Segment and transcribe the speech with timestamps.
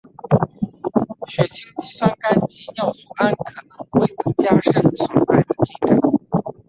[1.27, 5.99] 血清肌酸酐及尿素氮可能会增加肾损害的进展。